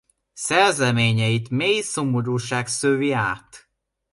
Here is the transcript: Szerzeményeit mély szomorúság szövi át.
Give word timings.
Szerzeményeit 0.33 1.49
mély 1.49 1.81
szomorúság 1.81 2.67
szövi 2.67 3.11
át. 3.11 3.69